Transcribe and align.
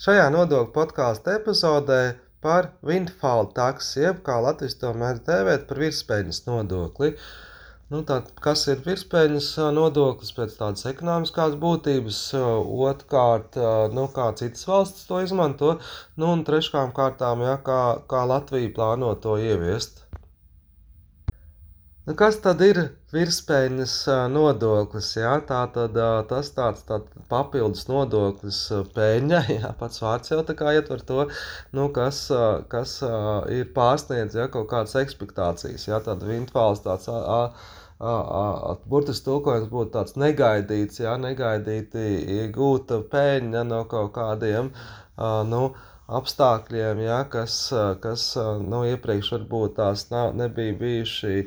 Šajā 0.00 0.30
nodokļu 0.32 0.72
podkāstu 0.72 1.28
epizodē 1.34 1.96
par 2.40 2.70
windfall 2.88 3.50
taksi, 3.52 3.98
jeb 4.06 4.22
kā 4.24 4.38
Latvijas 4.40 4.78
to 4.80 4.94
mēdz 4.96 5.26
dēvēt 5.26 5.66
par 5.68 5.80
virspeļņas 5.82 6.38
nodokli. 6.46 7.10
Nu, 7.92 8.00
tā, 8.08 8.16
kas 8.40 8.62
ir 8.72 8.80
virspeļņas 8.86 9.48
nodoklis 9.76 10.32
pēc 10.38 10.54
tādas 10.56 10.86
ekonomiskās 10.88 11.58
būtības, 11.60 12.20
otrkārt, 12.88 13.58
nu, 13.92 14.06
kā 14.14 14.30
citas 14.40 14.64
valstis 14.70 15.04
to 15.10 15.20
izmanto, 15.26 15.74
nu, 16.16 16.30
un 16.32 16.46
trešām 16.48 16.94
kārtām, 16.96 17.44
ja, 17.44 17.58
kā, 17.66 17.82
kā 18.08 18.24
Latvija 18.30 18.72
plāno 18.80 19.12
to 19.20 19.36
ieviest. 19.36 20.06
Nu, 22.08 22.16
kas 22.16 22.40
tad 22.40 22.64
ir 22.64 22.86
virspeļņas 23.14 23.94
nodoklis? 24.32 25.10
Jā? 25.18 25.34
Tā 25.48 25.64
tad 25.74 25.98
tas 26.30 26.52
tāds 26.56 26.86
tā, 26.88 27.00
papildus 27.32 27.86
nodoklis 27.90 28.60
peļņai, 28.94 29.44
jā, 29.60 29.72
pats 29.80 30.02
vārds 30.04 30.32
jau 30.32 30.40
tā 30.46 30.56
kā 30.58 30.76
ietver 30.78 31.04
to, 31.06 31.26
nu, 31.76 31.88
kas, 31.96 32.24
kas 32.72 32.96
ir 33.50 33.68
pārsniedz 33.76 34.38
ja, 34.38 34.48
kaut 34.52 34.70
kādas 34.72 34.96
ekspektācijas. 35.02 35.88
Jā? 35.90 36.00
Tad 36.06 36.24
vintfāls 36.28 36.82
tāds. 36.86 37.10
A, 37.10 37.42
Burtiski 38.00 39.26
tulkojums 39.26 39.68
būtu 39.68 39.90
tāds 39.92 40.14
negaidīts, 40.16 41.02
jā, 41.02 41.18
negaidīti 41.20 42.04
iegūta 42.38 43.02
peļņa 43.12 43.64
no 43.68 43.82
kaut 43.90 44.14
kādiem 44.14 44.70
nu, 45.50 45.60
apstākļiem, 46.20 47.02
jā, 47.04 47.18
kas, 47.34 47.58
kas 48.02 48.24
nu, 48.64 48.82
iepriekš 48.88 49.34
varbūt 49.36 49.76
tās 49.76 50.06
nav, 50.14 50.32
nebija 50.38 50.78
bijuši 50.80 51.44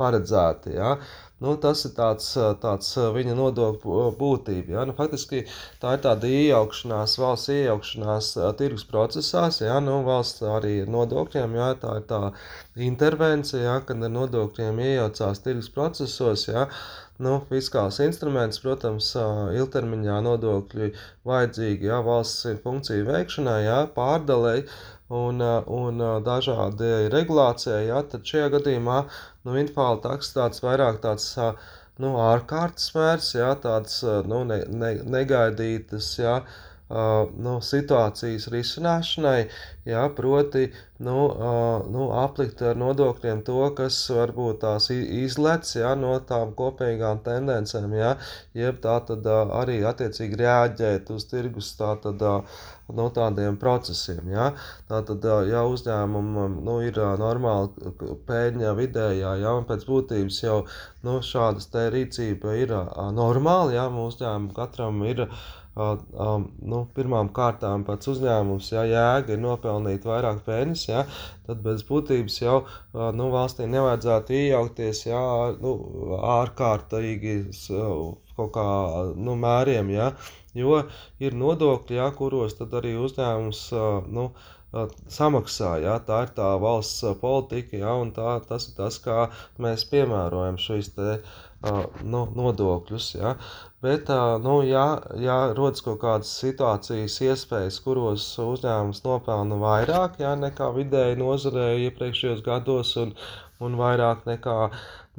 paredzēti. 0.00 0.74
Ja? 0.78 0.96
Nu, 1.44 1.56
tas 1.60 1.82
ir 1.84 1.92
tāds, 1.96 2.30
tāds 2.62 2.92
viņa 3.16 3.34
nodokļu 3.36 4.04
būtība. 4.18 4.76
Ja? 4.76 4.84
Nu, 4.88 4.94
faktiski 4.96 5.42
tā 5.82 5.96
ir 5.96 6.02
tāda 6.06 6.30
iejaukšanās, 6.30 7.18
valsts 7.20 7.52
iejaukšanās 7.52 8.30
tirgus 8.60 8.86
procesās, 8.88 9.60
ja? 9.64 9.80
nu, 9.84 10.00
valsts 10.06 10.44
arī 10.48 10.76
ar 10.86 10.92
nodokļiem, 10.94 11.56
ja? 11.60 11.72
tā 11.80 11.98
ir 12.00 12.06
tā 12.10 12.20
intervencija, 12.90 13.64
ja? 13.66 13.78
kad 13.86 14.02
ar 14.02 14.14
nodokļiem 14.14 14.80
iejaucās 14.86 15.42
tirgus 15.44 15.72
procesos. 15.74 16.48
Ja? 16.48 16.68
Nu, 17.22 17.36
fiskāls 17.46 18.00
instruments, 18.02 18.58
protams, 18.58 19.12
ilgtermiņā 19.54 20.16
nodokļi 20.26 20.88
vajadzīgi 21.28 21.86
ja, 21.86 22.00
valsts 22.02 22.48
funkciju 22.64 23.06
veikšanai, 23.06 23.60
ja, 23.68 23.76
pārdalēji 23.94 24.64
un, 25.08 25.40
un 25.78 26.04
dažādai 26.24 27.08
regulācijai. 27.12 27.86
Ja, 27.90 28.02
tad 28.02 28.26
šajā 28.28 28.50
gadījumā 28.58 29.00
nu, 29.44 29.56
infāla 29.60 30.00
taks 30.04 30.32
tāds 30.36 30.64
vairāk 30.64 31.00
tāds 31.04 31.32
nu, 32.00 32.14
ārkārtas 32.18 32.92
mērs, 32.96 33.34
ja, 33.36 33.54
tāds 33.60 34.02
nu, 34.28 34.44
ne, 34.48 34.62
ne, 34.68 34.94
negaidītas. 35.18 36.14
Ja, 36.22 36.40
Uh, 36.44 36.73
nu, 36.88 37.54
situācijas 37.64 38.44
risināšanai, 38.52 39.46
jā, 39.88 40.02
proti, 40.16 40.66
nu, 41.00 41.16
nu, 41.90 42.08
aplikt 42.20 42.60
ar 42.62 42.76
nodokļiem 42.76 43.40
to, 43.46 43.62
kas 43.78 43.96
varbūt 44.12 44.60
tās 44.60 44.90
izlec 44.92 45.70
jā, 45.78 45.94
no 45.96 46.12
tām 46.28 46.52
kopīgām 46.58 47.22
tendencēm, 47.24 47.96
jā, 47.96 48.12
jeb 48.54 48.82
tā 48.84 48.98
tad 49.08 49.26
arī 49.32 49.80
attiecīgi 49.88 50.40
reaģēt 50.42 51.10
uz 51.16 51.24
tirgus 51.32 51.72
tā 51.80 51.94
tad, 52.04 52.20
no 52.92 53.08
tādiem 53.16 53.56
procesiem. 53.56 54.28
Ja? 54.28 54.50
Tātad, 54.90 55.24
ja 55.48 55.64
uzņēmumam 55.64 56.60
nu, 56.66 56.78
ir 56.84 57.00
normāla 57.20 57.72
pēļņa 58.28 58.76
vidējā, 58.76 59.34
ja, 59.40 59.56
un 59.56 59.64
pēc 59.64 59.88
būtības 59.88 60.42
jau 60.44 60.60
nu, 61.06 61.18
šādas 61.24 61.72
te 61.72 61.88
rīcība 61.94 62.58
ir 62.60 62.76
normāla, 63.16 63.88
mūsu 63.88 64.18
uzņēmumam 64.18 64.52
katram 64.56 65.00
ir 65.08 65.26
um, 65.76 66.46
nu, 66.62 66.80
pirmām 66.94 67.30
kārtām 67.34 67.84
pats 67.86 68.10
uzņēmums, 68.12 68.70
ja 68.74 68.84
jēga 68.88 69.34
ir 69.34 69.42
nopelnīt 69.42 70.06
vairāk 70.06 70.42
peļņas, 70.46 70.84
ja, 70.88 71.04
tad 71.48 71.62
bez 71.66 71.82
būtības 71.88 72.40
jau 72.42 72.56
uh, 72.62 73.10
nu, 73.16 73.30
valstī 73.34 73.66
nevajadzētu 73.70 74.38
iejaukties 74.38 75.04
ja, 75.08 75.22
nu, 75.60 75.74
ārkārtīgi 76.38 77.36
kaut 78.34 78.50
kā 78.54 78.66
nu, 79.14 79.36
mēriem, 79.38 79.90
ja, 79.94 80.12
jo 80.54 80.82
ir 81.22 81.38
nodokļi, 81.38 81.98
ja, 81.98 82.10
kuros 82.14 82.58
tad 82.58 82.74
arī 82.78 82.94
uzņēmums 83.02 83.64
uh, 83.74 84.12
nu, 84.14 84.30
samaksā. 85.06 85.76
Ja? 85.84 85.98
Tā 86.02 86.24
ir 86.26 86.30
tā 86.34 86.48
valsts 86.58 87.04
politika, 87.20 87.78
ja? 87.78 87.92
un 88.02 88.10
tā, 88.16 88.40
tas 88.48 88.66
ir 88.66 88.74
tas, 88.78 88.98
kā 89.04 89.28
mēs 89.62 89.86
piemērojam 89.90 90.58
šīs 90.58 90.90
te, 90.96 91.12
uh, 91.20 91.44
nu, 92.04 92.24
nodokļus. 92.36 93.08
Ja? 93.18 93.34
Bet, 93.84 94.08
nu, 94.44 94.58
ja, 94.64 94.84
ja 95.20 95.36
rodas 95.56 95.84
kaut 95.84 96.00
kādas 96.02 96.32
situācijas, 96.40 97.18
iespējas, 97.26 97.80
kuros 97.84 98.26
uzņēmums 98.40 99.04
nopelna 99.04 99.58
vairāk 99.60 100.20
ja, 100.22 100.34
nekā 100.40 100.70
vidēji 100.76 101.20
nozarē 101.20 101.66
iepriekšējos 101.86 102.44
gados, 102.46 102.94
un, 103.00 103.12
un 103.64 103.76
vairāk 103.80 104.24
nekā 104.28 104.58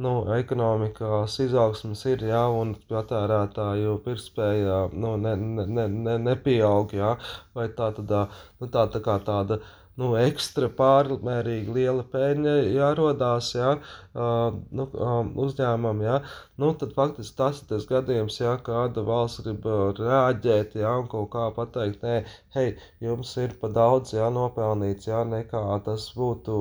nu, 0.02 0.16
ekonomikas 0.36 1.38
izaugsmas 1.46 2.04
ir, 2.10 2.26
ja, 2.32 2.44
un 2.52 2.74
patērētāju 2.90 4.00
pirktspēja 4.06 4.82
nu, 4.94 5.16
ne, 5.22 5.36
ne, 5.38 5.88
ne, 5.88 6.18
nepieaug, 6.26 6.98
ja, 6.98 7.16
vai 7.56 7.70
tā 7.78 7.94
tad, 7.96 8.12
nu, 8.60 8.70
tā, 8.72 8.90
tā 8.92 9.02
kā 9.06 9.20
tāda 9.30 9.62
nu, 10.02 10.10
ekstra 10.20 10.68
pārmērīgi 10.80 11.74
liela 11.78 12.04
peļņa 12.14 12.56
jārodās 12.76 13.52
ja, 13.56 13.72
nu, 14.16 14.88
um, 15.08 15.32
uzņēmumam, 15.46 16.02
ja, 16.04 16.18
nu, 16.62 16.72
tad 16.82 16.96
faktiski 16.98 17.38
tas 17.40 17.62
ir 17.62 17.70
tas 17.72 17.88
gadījums, 17.92 18.40
ja 18.42 18.56
kāda 18.66 19.06
valsts 19.08 19.46
grib 19.46 19.68
reaģēt 20.00 20.76
ja, 20.82 20.96
un 21.02 21.08
kaut 21.12 21.32
kā 21.36 21.48
pateikt, 21.56 22.04
nē, 22.04 22.18
hei, 22.58 22.74
jums 23.08 23.36
ir 23.42 23.56
pa 23.62 23.72
daudz 23.80 24.16
ja, 24.18 24.28
nopelnīts, 24.40 25.08
ja, 25.12 25.24
nekā 25.36 25.66
tas 25.88 26.10
būtu 26.18 26.56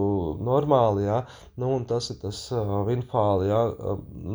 normāli, 0.51 1.09
ja, 1.09 1.25
nu, 1.59 1.75
un 1.79 1.89
tas 1.91 2.13
ir 2.15 2.21
tas 2.23 2.45
uh, 2.55 2.77
vinfāli 2.91 3.51
ja, 3.51 3.65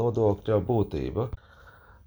nodokļa 0.04 0.60
būtība. 0.72 1.30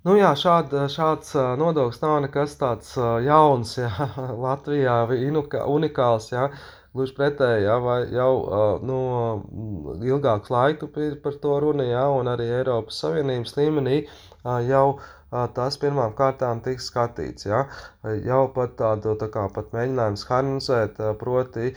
Nu, 0.02 0.16
jā, 0.18 0.32
šāda, 0.34 0.88
šāds 0.90 1.28
nodoklis 1.60 2.00
nav 2.02 2.16
nekas 2.24 2.56
tāds 2.58 2.88
jauns, 3.22 3.76
jā, 3.78 4.08
Latvijā 4.44 4.96
unikāls. 5.70 6.32
Jā. 6.34 6.48
Gluži 6.92 7.14
pretēji, 7.16 7.64
ja, 7.64 7.78
vai 7.80 8.02
jau 8.12 8.32
nu, 8.84 8.98
ilgāks 10.04 10.52
laiku 10.52 10.90
par 10.92 11.38
to 11.40 11.56
runa, 11.64 11.86
ja, 11.88 12.04
un 12.12 12.28
arī 12.28 12.50
Eiropas 12.58 12.98
Savienības 13.00 13.56
līmenī 13.56 14.02
jau 14.68 14.86
tas 15.56 15.78
pirmām 15.80 16.12
kārtām 16.16 16.60
tiks 16.64 16.90
skatīts. 16.90 17.46
Ja? 17.48 17.62
Jau 18.26 18.42
pat 18.52 18.74
tādu 18.76 19.14
tā 19.20 19.30
kā 19.32 19.46
pat 19.54 19.72
mēģinājums 19.72 20.26
harmonizēt, 20.28 21.00
proti 21.22 21.72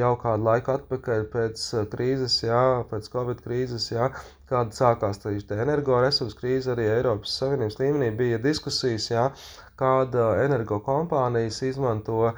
jau 0.00 0.12
kādu 0.22 0.48
laiku 0.48 0.74
atpakaļ 0.74 1.28
pēc 1.36 1.68
krīzes, 1.92 2.40
ja, 2.48 2.64
pēc 2.90 3.06
Covid 3.12 3.44
krīzes, 3.46 3.92
ja, 3.94 4.10
kāda 4.50 4.74
sākās 4.74 5.22
šī 5.22 5.60
energoresursu 5.62 6.40
krīze 6.40 6.74
arī 6.74 6.90
Eiropas 6.96 7.38
Savienības 7.38 7.78
līmenī, 7.84 8.10
bija 8.18 8.42
diskusijas, 8.42 9.10
ja, 9.14 9.30
kāda 9.78 10.32
energokompānijas 10.42 11.62
izmanto 11.68 12.32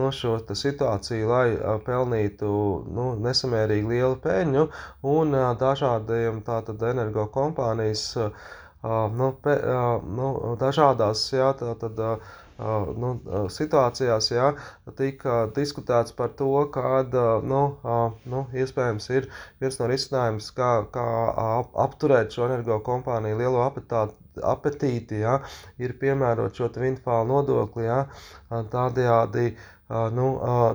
no 0.00 0.10
šo 0.14 0.36
situāciju, 0.62 1.30
lai 1.30 1.78
pelnītu 1.86 2.50
nu, 2.98 3.08
nesamērīgi 3.26 3.90
lielu 3.94 4.20
peļņu, 4.24 4.66
un 5.14 5.38
dažādiem 5.60 6.42
tātad 6.46 6.82
energokompānijas 6.94 8.06
nu, 9.18 9.32
pe, 9.42 9.58
nu, 10.16 10.30
dažādās 10.60 11.26
jā, 11.32 11.52
tā, 11.58 11.74
tad, 11.80 12.00
nu, 13.02 13.12
situācijās 13.50 14.30
jā, 14.30 14.50
tika 14.98 15.38
diskutēts 15.56 16.14
par 16.14 16.34
to, 16.38 16.50
kāda 16.74 17.40
nu, 17.42 17.62
nu, 18.30 18.44
iespējams 18.54 19.08
ir 19.10 19.30
viens 19.60 19.80
no 19.80 19.88
risinājumiem, 19.90 20.42
kā, 20.56 20.72
kā 20.94 21.06
apturēt 21.86 22.36
šo 22.36 22.46
energo 22.50 22.80
kompāniju 22.80 23.40
lielo 23.40 23.64
apetātu. 23.66 24.18
Apetīti, 24.34 25.20
ja, 25.22 25.36
ir 25.78 25.92
piemērot 25.94 26.56
šo 26.58 26.66
windfall 26.82 27.28
nodokli, 27.28 27.84
ja, 27.86 28.00
tādējādi 28.50 29.52
nu, 29.88 30.28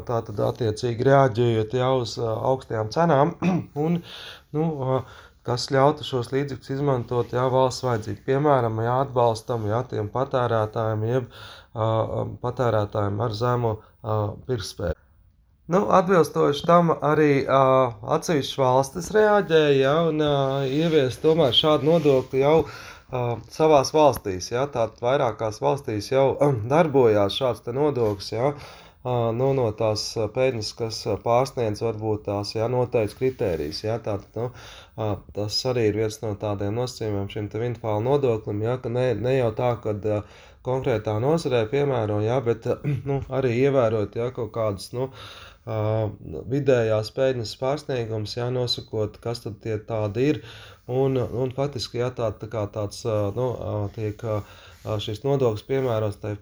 tā 0.07 0.19
tad 0.27 0.43
attiecīgi 0.49 1.07
reaģējot 1.07 1.73
jau 1.79 1.93
uz 2.03 2.17
augstajām 2.19 2.91
cenām. 2.93 3.33
un, 3.85 3.99
nu, 4.55 4.65
kas 5.47 5.69
ļautu 5.73 6.05
šos 6.05 6.31
līdzekļus 6.33 6.75
izmantot 6.77 7.33
jā, 7.33 7.47
valsts 7.49 7.85
vajadzību. 7.85 8.23
Piemēram, 8.27 8.81
jā, 8.85 8.95
atbalstam 9.07 9.65
jā, 9.69 9.81
tiem 9.89 10.09
patērētājiem, 10.13 11.05
jeb 11.09 11.29
patērētājiem 12.43 13.21
ar 13.25 13.37
zemu 13.37 13.75
pirktspēju. 14.47 14.97
Nu, 15.69 15.83
atbilstoši 15.93 16.63
tam 16.65 16.89
arī 17.05 17.43
uh, 17.45 17.91
atsevišķas 18.15 18.57
valstis 18.57 19.11
reaģēja 19.13 19.75
ja, 19.77 19.91
un 20.09 20.23
uh, 20.25 20.63
ievies 20.65 21.19
tomēr 21.21 21.53
šādu 21.53 21.85
nodokli 21.91 22.41
jau 22.41 22.55
uh, 22.63 23.35
savās 23.53 23.93
valstīs. 23.93 24.49
Ja, 24.49 24.65
Tātad 24.65 24.97
vairākās 25.05 25.61
valstīs 25.61 26.09
jau 26.09 26.31
uh, 26.31 26.57
darbojās 26.71 27.37
šāds 27.37 27.69
nodoklis. 27.69 28.31
Ja, 28.33 28.49
uh, 28.55 28.88
nu, 29.05 29.47
no 29.55 29.65
tās 29.79 30.03
peļņas, 30.35 30.69
kas 30.79 30.99
pārsniedz 31.23 31.81
varbūt 31.85 32.25
tās 32.25 32.53
jā, 32.55 32.67
noteikts 32.71 33.15
kritērijas. 33.19 33.83
Jā, 33.85 33.97
tātad, 34.03 34.35
nu, 34.35 35.09
tas 35.35 35.59
arī 35.71 35.87
ir 35.89 35.99
viens 36.01 36.19
no 36.23 36.33
tādiem 36.39 36.75
nosacījumiem 36.75 37.29
šim 37.31 37.49
windfall 37.53 38.03
nodoklim, 38.03 38.63
jā, 38.65 38.77
ka 38.83 38.91
ne, 38.91 39.13
ne 39.15 39.37
jau 39.37 39.51
tā, 39.55 39.75
ka 39.83 39.95
konkrētā 40.67 41.15
nozarē 41.23 41.63
piemēro, 41.71 42.19
jā, 42.25 42.39
bet 42.43 42.67
nu, 43.09 43.21
arī 43.31 43.55
ievērot 43.61 44.19
jā, 44.19 44.31
kaut 44.35 44.51
kādus 44.57 44.91
nu, 44.97 45.07
vidējās 46.51 47.11
peļņas 47.15 47.55
pārsniegums, 47.61 48.35
jā, 48.37 48.49
nosakot, 48.51 49.19
kas 49.23 49.45
tad 49.45 49.59
tie 49.63 49.77
tādi 49.77 50.31
ir. 50.33 50.41
Un, 50.89 51.19
un 51.21 51.51
faktiski, 51.53 52.01
jā, 52.01 52.09
tā, 52.17 52.31
tā 52.41 52.49
kā 52.49 52.65
tāds 52.73 53.03
nu, 53.35 53.51
tiek 53.95 54.23
šis 54.83 55.23
nodoklis 55.25 55.65
piemērots 55.67 56.19
tai 56.21 56.37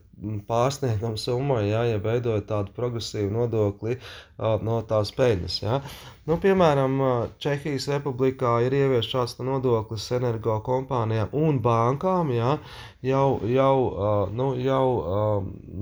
pārsnieguma 0.48 1.18
summai, 1.22 1.68
ja, 1.70 1.84
ja 1.86 1.98
veidojot 2.02 2.48
tādu 2.50 2.74
progresīvu 2.76 3.30
nodokli 3.34 3.98
no 4.38 4.80
tās 4.90 5.12
peļņas. 5.18 5.58
Ja. 5.62 5.80
Nu, 6.28 6.38
piemēram, 6.42 6.98
Čehijas 7.42 7.88
republikā 7.92 8.58
ir 8.66 8.76
ievies 8.78 9.10
šāds 9.10 9.38
nodoklis 9.42 10.10
energo 10.18 10.58
kompānijām 10.66 11.34
un 11.38 11.62
bankām 11.64 12.34
ja, 12.36 12.58
jau, 13.06 13.40
jau, 13.46 13.76
nu, 14.34 14.52
jau 14.62 14.86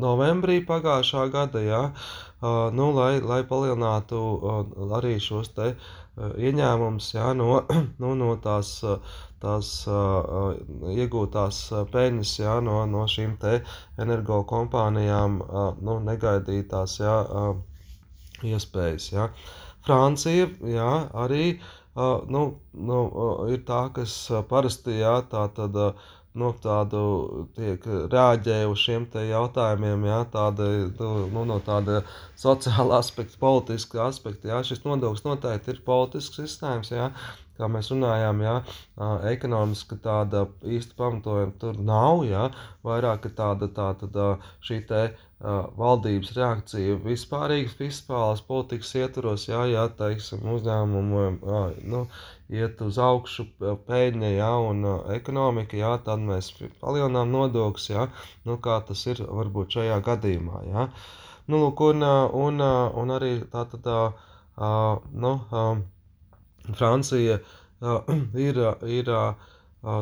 novembrī 0.06 0.62
pagājušā 0.68 1.28
gada, 1.34 1.64
ja, 1.64 1.84
nu, 2.76 2.92
lai, 2.96 3.20
lai 3.24 3.44
palielinātu 3.48 4.24
arī 5.00 5.18
šos 5.24 5.52
te 5.56 5.74
ieņēmumus 6.18 7.14
ja, 7.16 7.32
no, 7.38 7.62
nu, 8.02 8.16
no 8.20 8.34
tās 8.44 8.78
tās 9.46 9.70
uh, 9.92 10.56
iegūtās 10.96 11.60
peļņas 11.94 12.34
jā, 12.40 12.56
no, 12.66 12.80
no 12.90 13.06
šīm 13.12 13.36
energokompānijām 14.02 15.40
nu, 15.86 16.00
negaidītās 16.08 17.00
jā, 17.04 17.18
iespējas. 18.44 19.12
Jā. 19.14 19.30
Francija 19.86 20.50
jā, 20.66 20.92
arī 21.26 21.60
nu, 21.96 22.44
nu, 22.74 23.00
ir 23.54 23.64
tā, 23.68 23.86
kas 23.96 24.18
parasti 24.50 25.00
jā, 25.02 25.20
tā 25.32 25.48
tad. 25.58 25.82
Nu, 26.36 26.50
tādu 26.60 27.02
tiek 27.56 27.86
reaģē 28.12 28.58
uz 28.68 28.82
šiem 28.84 29.06
jautājumiem, 29.16 30.04
jā, 30.10 30.18
tāda, 30.34 30.68
nu, 31.00 31.12
nu, 31.32 31.46
no 31.48 31.62
tāda 31.64 32.02
sociāla 32.40 33.00
aspekta, 33.00 33.40
politiska 33.40 34.04
aspekta. 34.04 34.52
Jā, 34.52 34.60
šis 34.68 34.84
nodoklis 34.84 35.24
noteikti 35.24 35.72
ir 35.72 35.80
politisks 35.88 36.42
risinājums, 36.44 36.92
jā, 36.92 37.08
kā 37.58 37.70
mēs 37.72 37.92
runājām, 37.94 38.42
jā, 38.46 38.56
ekonomiski 39.32 40.00
tāda 40.04 40.46
īsta 40.64 40.98
pamatojuma 41.00 41.56
tur 41.62 41.80
nav, 41.80 42.26
jā, 42.28 42.50
vairāk 42.86 43.30
tāda, 43.38 43.70
tā, 43.72 43.94
tāda 44.02 44.36
šī 44.66 44.82
te 44.90 45.06
valdības 45.80 46.32
reakcija 46.38 46.96
vispārīgas 47.04 47.76
fiskālās 47.80 48.42
politikas 48.48 48.94
ietvaros, 48.96 49.48
jā, 49.50 49.66
jā, 49.68 49.84
teiksim, 50.00 50.46
uzņēmumu, 50.56 51.26
nu, 51.92 52.06
iet 52.50 52.82
uz 52.82 52.98
augšu 53.02 53.48
peļņa, 53.60 54.32
ja, 54.38 54.52
un 54.70 54.86
ekonomika, 55.14 55.78
ja, 55.78 55.92
tad 56.06 56.24
mēs 56.24 56.54
palielinām 56.82 57.34
nodokļus, 57.36 57.90
ja, 57.92 58.08
nu, 58.48 58.58
kā 58.58 58.80
tas 58.88 59.06
ir 59.12 59.22
varbūt 59.28 59.78
šajā 59.78 60.00
gadījumā. 60.08 60.64
Ja. 60.72 60.88
Nu, 61.52 61.60
lūk, 61.62 61.84
un, 61.92 62.08
un, 62.46 62.64
un 63.04 63.18
arī 63.18 63.36
tā 63.52 63.68
tad, 63.70 63.92
nu, 65.26 65.36
Francija 66.74 67.40
ir, 68.48 68.62
ir 68.90 69.12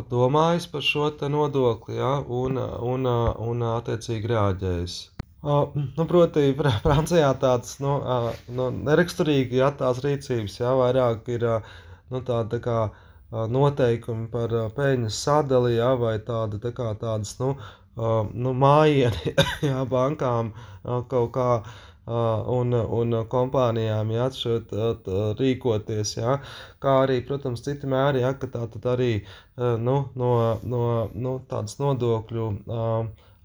domājis 0.10 0.68
par 0.71 0.86
šo 0.86 1.10
nodokli, 1.27 1.98
ja, 1.98 2.18
un, 2.24 2.57
un, 2.57 3.10
un 3.48 3.65
attiecīgi 3.74 4.31
reaģējis. 4.31 5.00
Uh, 5.44 5.74
nu, 5.75 6.06
proti, 6.07 6.54
Francijā 6.86 7.33
tāds 7.36 7.75
nu, 7.83 7.98
uh, 8.00 8.30
nu, 8.56 8.69
neraksturīgi 8.88 9.60
ja, 9.60 9.74
tās 9.75 10.00
rīcības, 10.06 10.62
ja, 10.62 10.71
vairāk 10.80 11.27
ir 11.36 11.44
uh, 11.44 11.74
nu, 12.13 12.21
tāda 12.24 12.48
tā 12.56 12.60
kā, 12.63 12.77
noteikumi 13.33 14.27
par 14.31 14.51
peļņas 14.77 15.19
sadali, 15.25 15.77
jā, 15.80 15.89
vai 16.00 16.18
tāda, 16.24 16.60
tā 16.62 16.71
kā, 16.77 16.92
tādas 17.01 17.33
nu, 17.39 17.56
nu, 17.98 18.54
mājiņa 18.62 19.33
jā, 19.69 19.80
bankām 19.89 20.54
kaut 21.10 21.33
kā. 21.36 21.50
Un, 22.03 22.75
un 22.75 23.15
kompānijām 23.31 24.09
jā, 24.11 24.27
šeit, 24.35 24.73
rīkoties, 25.39 26.17
jā, 26.17 26.38
kā 26.83 26.95
arī, 27.05 27.21
protams, 27.23 27.63
citi 27.63 27.88
mēri, 27.88 28.25
jā, 28.25 28.33
ka 28.35 28.50
tā 28.51 28.65
tad 28.73 28.88
arī 28.97 29.11
nu, 29.55 29.95
no, 30.19 30.31
no 30.63 30.83
nu, 31.15 31.38
tādas 31.47 31.79
nodokļu 31.79 32.50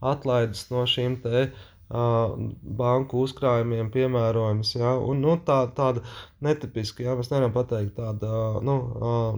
atlaides 0.02 0.66
no 0.72 0.84
šīm 0.90 1.20
te 1.22 1.48
banku 1.88 3.22
uzkrājumiem 3.24 3.92
piemērojams. 3.94 4.74
Ja? 4.76 4.96
Un, 4.98 5.22
nu, 5.24 5.38
tā, 5.46 5.60
tāda 5.76 6.02
netipiska, 6.44 7.06
ja 7.06 7.16
mēs 7.16 7.30
nevaram 7.32 7.54
pateikt, 7.54 7.94
tāda 7.96 8.60
nu, 8.60 8.78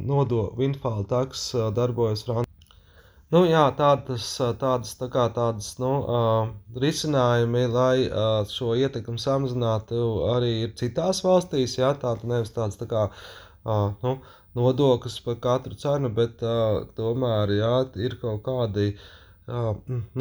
nodokļu 0.00 0.56
windfall 0.58 1.04
taks 1.12 1.50
darbojas 1.76 2.24
Francijā. 2.26 2.49
Nu, 3.30 3.44
jā, 3.46 3.62
tādas, 3.78 4.24
tādas, 4.58 4.96
tā 4.98 5.06
kā 5.12 5.28
tādas 5.34 5.68
nu, 5.78 5.90
uh, 6.02 6.48
risinājumi, 6.82 7.60
lai 7.70 8.08
uh, 8.08 8.40
šo 8.50 8.72
ietekmi 8.74 9.22
samazinātu, 9.22 10.00
arī 10.32 10.50
ir 10.64 10.72
citās 10.80 11.22
valstīs. 11.22 11.76
Jā, 11.78 11.92
tāda 12.02 12.26
nevis 12.26 12.50
tāds 12.56 12.80
tā 12.80 12.88
kā 12.90 13.04
uh, 13.06 13.92
nu, 14.02 14.16
nodoklis 14.58 15.20
par 15.22 15.38
katru 15.46 15.78
cenu, 15.78 16.10
bet 16.16 16.42
uh, 16.42 16.82
tomēr 16.98 17.54
jā, 17.54 17.72
ir 18.02 18.18
kaut 18.24 18.42
kādi 18.48 18.88
uh, 18.96 19.14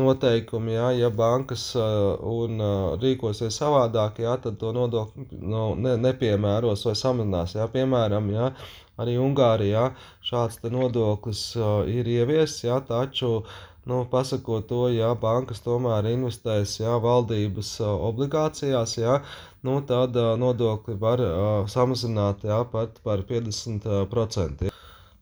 noteikumi, 0.03 0.75
jā, 0.77 0.91
ja 0.99 1.09
bankas 1.09 1.63
un 1.75 2.61
rīkosies 3.01 3.57
savādāk, 3.61 4.21
jā, 4.21 4.37
tad 4.43 4.61
to 4.61 4.71
nodokli 4.77 5.25
nu, 5.33 5.73
ne, 5.81 5.97
nepiemēros 5.97 6.85
vai 6.85 6.95
samazinās. 6.97 7.57
Jā. 7.57 7.65
Piemēram, 7.73 8.29
jā, 8.33 8.53
arī 8.99 9.17
Ungārijā 9.21 9.89
šāds 10.29 10.61
nodoklis 10.71 11.43
ir 11.89 12.09
ieviests, 12.17 12.63
jā, 12.67 12.79
taču 12.87 13.43
nu, 13.89 14.03
pasakot 14.11 14.67
to, 14.69 14.81
ja 14.93 15.13
bankas 15.17 15.63
tomēr 15.65 16.11
investēs 16.11 16.79
jā, 16.81 16.97
valdības 17.03 17.75
obligācijās, 17.87 18.97
jā, 19.01 19.21
nu, 19.65 19.79
tad 19.93 20.19
nodokli 20.41 20.97
var 20.99 21.23
samazināt 21.71 22.45
jā, 22.45 22.63
pat 22.73 23.01
par 23.05 23.25
50%. 23.31 24.69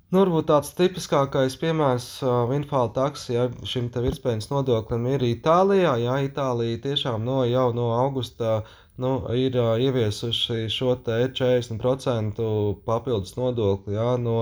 Nu, 0.07 0.21
varbūt 0.21 0.45
tāds 0.47 0.69
tipiskākais 0.71 1.57
piemērs 1.59 2.05
Winfāla 2.47 2.93
taksija 2.95 3.41
ja, 3.41 3.65
šim 3.67 3.89
te 3.91 3.99
virspējas 4.05 4.47
nodoklim 4.47 5.03
ir 5.11 5.25
Itālijā. 5.27 5.97
Jā, 5.99 6.13
Itālija 6.23 6.77
tiešām 6.85 7.25
no, 7.27 7.41
jau 7.43 7.65
no 7.75 7.89
augusta 7.97 8.61
nu, 9.03 9.13
ir 9.37 9.57
uh, 9.61 9.73
ieviesuši 9.81 10.67
šo 10.73 10.95
te 11.05 11.17
40% 11.39 12.45
papildus 12.85 13.35
nodokli 13.37 13.97
jā, 13.97 14.13
no, 14.21 14.37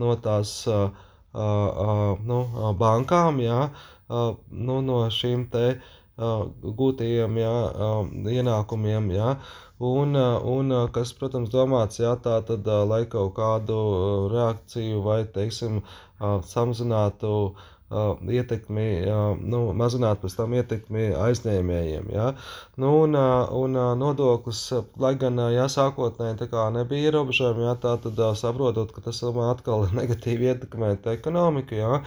no 0.00 0.14
tās 0.26 0.54
uh, 0.70 0.86
uh, 1.32 2.20
nu, 2.28 2.38
bankām, 2.80 3.42
jā, 3.44 3.66
uh, 4.08 4.30
nu, 4.50 4.80
no 4.86 5.02
šīm 5.12 5.48
te 5.52 5.66
uh, 5.74 6.48
gūtajiem 6.80 7.42
jā, 7.42 7.58
uh, 7.68 8.16
ienākumiem. 8.38 9.12
Jā 9.16 9.36
un, 9.82 10.14
un 10.54 10.72
kas, 10.94 11.12
protams, 11.18 11.50
domāts, 11.50 11.98
jā, 12.02 12.14
tā 12.22 12.38
tad, 12.46 12.68
lai 12.88 13.02
kaut 13.10 13.34
kādu 13.38 13.78
reakciju 14.32 15.02
vai, 15.02 15.22
teiksim, 15.36 15.80
samazinātu 16.46 17.32
ietekmi, 17.92 18.86
nu, 19.52 19.60
mazināt 19.76 20.22
pēc 20.22 20.36
tam 20.38 20.54
ietekmi 20.56 21.10
aizņēmējiem. 21.18 22.10
Ja? 22.14 22.30
Nu, 22.80 22.92
un, 23.04 23.16
un 23.58 23.78
nodoklis, 24.00 24.62
lai 25.02 25.14
gan, 25.20 25.40
ja 25.52 25.68
sākotnēji 25.72 26.48
nebija 26.76 27.10
ierobežojumi, 27.10 27.66
ja, 27.68 27.76
tā 27.80 27.96
tad 28.02 28.20
saprotot, 28.40 28.94
ka 28.96 29.04
tas 29.08 29.22
atkal 29.22 29.88
negatīvi 30.00 30.50
ietekmēt 30.52 31.08
ekonomiku, 31.16 31.78
ja? 31.80 32.02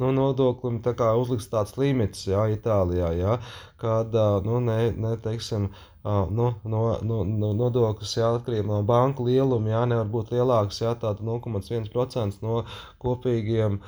nu, 0.00 0.12
nodoklim 0.16 0.80
kā 0.84 1.12
uzliks 1.18 1.50
tāds 1.52 1.76
limits, 1.80 2.26
ja, 2.28 2.46
Itālijā, 2.50 3.12
ja? 3.18 3.38
kad, 3.80 4.12
nu, 4.44 4.60
ne, 4.60 4.90
ne, 4.92 5.14
teiksim, 5.16 5.70
nu, 6.04 6.54
no, 6.64 6.82
no, 7.02 7.20
no 7.24 7.52
nodoklis 7.56 8.12
jā, 8.16 8.28
atkarībā 8.36 8.68
no 8.68 8.82
banku 8.88 9.24
lieluma, 9.28 9.72
jā, 9.72 9.80
nevar 9.88 10.10
būt 10.14 10.32
lielāks, 10.34 10.80
jā, 10.84 10.94
tātad 11.00 11.24
0,1% 11.24 12.44
no 12.44 12.62
kopīgiem 13.04 13.80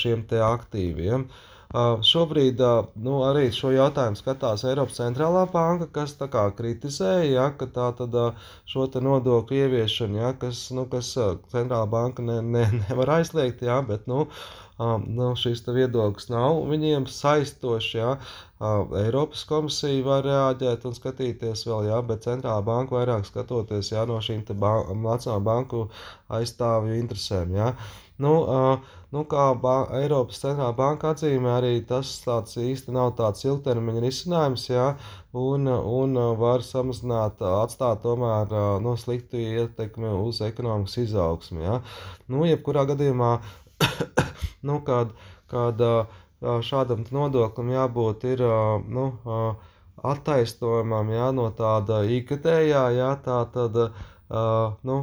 šiem 0.00 0.24
te 0.30 0.40
aktīviem. 0.44 1.28
Šobrīd 2.06 2.60
nu, 3.02 3.14
arī 3.26 3.48
šo 3.54 3.72
jautājumu 3.74 4.18
skatās 4.20 4.62
Eiropas 4.68 5.00
centrālā 5.00 5.42
banka, 5.50 5.88
kas 5.96 6.14
kā 6.20 6.44
kritizēja, 6.54 7.24
ja, 7.32 7.46
ka 7.58 7.66
tā 7.66 7.88
tad 7.98 8.14
šo 8.70 8.86
nodokļu 9.06 9.58
ieviešanu, 9.64 10.20
ja, 10.20 10.30
kas, 10.38 10.68
nu, 10.76 10.86
kas 10.92 11.10
centrālā 11.50 11.88
banka 11.90 12.22
ne, 12.22 12.38
ne, 12.42 12.68
nevar 12.84 13.16
aizliegt, 13.16 13.64
ja, 13.66 13.80
bet, 13.82 14.06
nu, 14.06 14.28
nu, 14.78 15.28
šīs 15.38 15.62
viedoklis 15.70 16.30
nav 16.32 16.64
viņiem 16.70 17.06
saistošs. 17.06 17.90
Ja? 17.94 18.14
Eiropas 19.04 19.44
komisija 19.46 20.02
var 20.06 20.24
reaģēt 20.26 20.86
un 20.88 20.96
skatīties 20.96 21.66
vēl, 21.68 21.90
jā, 21.90 22.00
bet 22.06 22.26
centrālā 22.26 22.62
banka 22.64 22.96
vairāk 22.98 23.26
skatoties 23.28 23.92
jā, 23.92 24.06
no 24.08 24.18
šīm 24.24 24.42
ban 24.58 24.90
nacionālā 25.04 25.42
banku 25.44 25.86
aizstāvju 26.32 26.98
interesēm. 26.98 27.54
Jā. 27.54 27.74
Nu, 28.18 28.32
uh, 28.46 28.92
nu, 29.14 29.24
kā 29.30 29.48
ba 29.58 29.88
Eiropas 29.98 30.38
centrālā 30.42 30.74
banka 30.78 31.10
atzīmē, 31.14 31.56
arī 31.58 31.72
tas 31.86 32.10
tāds 32.22 32.54
īsti 32.62 32.94
nav 32.94 33.12
tāds 33.18 33.42
ilgtermiņa 33.46 34.02
risinājums, 34.04 34.68
jā, 34.70 34.86
un, 35.38 35.66
un 35.66 36.20
var 36.38 36.62
samazināt, 36.66 37.42
atstāt 37.62 38.02
tomēr 38.06 38.54
nu, 38.82 38.94
sliktu 38.98 39.42
ietekmi 39.42 40.14
uz 40.22 40.40
ekonomikas 40.46 40.96
izaugsmi. 41.04 41.66
Jā. 41.66 41.80
Nu, 42.30 42.46
jebkurā 42.46 42.86
gadījumā 42.90 43.36
nu, 44.68 44.80
kad, 44.86 45.14
kad 45.52 45.80
šādam 46.66 47.04
nodoklim 47.14 47.70
jābūt 47.74 48.26
ir, 48.32 48.42
nu, 48.96 49.06
attaisnojumam, 50.04 51.12
jā, 51.14 51.28
no 51.36 51.46
tāda 51.56 52.02
ikgadējā, 52.16 52.82
jā, 52.98 53.12
tā 53.24 53.38
tad, 53.54 53.78
nu, 54.90 54.98